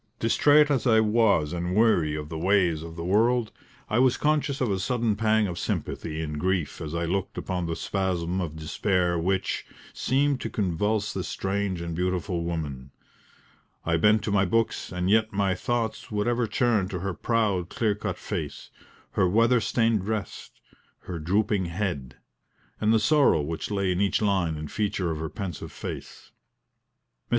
Distrait 0.19 0.71
as 0.71 0.87
I 0.87 0.99
was 0.99 1.53
and 1.53 1.75
weary 1.75 2.15
of 2.15 2.29
the 2.29 2.37
ways 2.39 2.81
of 2.81 2.95
the 2.95 3.05
world, 3.05 3.51
I 3.87 3.99
was 3.99 4.17
conscious 4.17 4.59
of 4.59 4.71
a 4.71 4.79
sudden 4.79 5.15
pang 5.15 5.45
of 5.45 5.59
sympathy 5.59 6.21
and 6.23 6.39
grief 6.39 6.81
as 6.81 6.95
I 6.95 7.05
looked 7.05 7.37
upon 7.37 7.67
the 7.67 7.75
spasm 7.75 8.41
of 8.41 8.55
despair 8.55 9.19
which, 9.19 9.63
seemed 9.93 10.41
to 10.41 10.49
convulse 10.49 11.13
this 11.13 11.27
strange 11.27 11.81
and 11.81 11.93
beautiful 11.95 12.43
woman. 12.43 12.89
I 13.85 13.97
bent 13.97 14.23
to 14.23 14.31
my 14.31 14.43
books, 14.43 14.91
and 14.91 15.07
yet 15.07 15.33
my 15.33 15.53
thoughts 15.53 16.09
would 16.09 16.27
ever 16.27 16.47
turn 16.47 16.89
to 16.89 17.01
her 17.01 17.13
proud 17.13 17.69
clear 17.69 17.93
cut 17.93 18.17
face, 18.17 18.71
her 19.11 19.29
weather 19.29 19.61
stained 19.61 20.01
dress, 20.01 20.49
her 21.01 21.19
drooping 21.19 21.65
head, 21.67 22.15
and 22.79 22.91
the 22.91 22.99
sorrow 22.99 23.41
which 23.43 23.69
lay 23.69 23.91
in 23.91 24.01
each 24.01 24.19
line 24.19 24.57
and 24.57 24.71
feature 24.71 25.11
of 25.11 25.19
her 25.19 25.29
pensive 25.29 25.71
face. 25.71 26.31
Mrs. 26.31 27.21